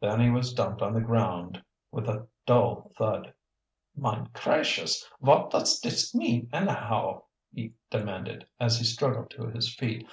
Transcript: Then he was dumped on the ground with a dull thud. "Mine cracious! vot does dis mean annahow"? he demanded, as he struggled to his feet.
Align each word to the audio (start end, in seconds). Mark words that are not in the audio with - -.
Then 0.00 0.18
he 0.18 0.30
was 0.30 0.54
dumped 0.54 0.80
on 0.80 0.94
the 0.94 1.02
ground 1.02 1.62
with 1.92 2.08
a 2.08 2.26
dull 2.46 2.90
thud. 2.96 3.34
"Mine 3.94 4.30
cracious! 4.32 5.06
vot 5.20 5.50
does 5.50 5.78
dis 5.78 6.14
mean 6.14 6.46
annahow"? 6.54 7.24
he 7.52 7.74
demanded, 7.90 8.46
as 8.58 8.78
he 8.78 8.84
struggled 8.84 9.28
to 9.32 9.48
his 9.48 9.74
feet. 9.74 10.08